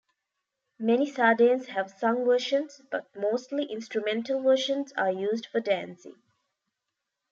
Many 0.79 1.05
sardanes 1.11 1.67
have 1.67 1.91
sung 1.91 2.25
versions, 2.25 2.81
but 2.89 3.15
mostly 3.15 3.65
instrumental 3.65 4.41
versions 4.41 4.91
are 4.93 5.11
used 5.11 5.45
for 5.45 5.59
dancing. 5.59 6.15